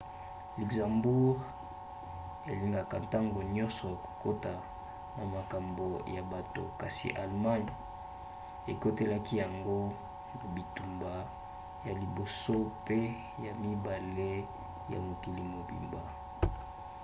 luxembourg 0.59 1.37
elingaka 2.51 2.95
ntango 3.05 3.39
nyonso 3.55 3.87
kokota 4.03 4.53
te 4.61 4.65
na 5.15 5.23
makambo 5.35 5.87
ya 6.15 6.23
bato 6.33 6.63
kasi 6.81 7.07
allemagne 7.21 7.73
ekotelaki 8.71 9.33
yango 9.43 9.79
na 10.37 10.43
bitumba 10.53 11.13
ya 11.85 11.93
liboso 12.01 12.57
mpe 12.79 12.99
ya 13.45 13.51
mibale 13.63 14.31
ya 14.91 14.97
mokili 15.07 15.43
mobimba 15.53 16.01